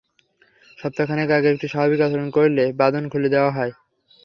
[0.79, 3.71] সপ্তাহ খানেক আগে একটু স্বাভাবিক আচরণ করলে বাঁধন খুলে দেওয়া হয়।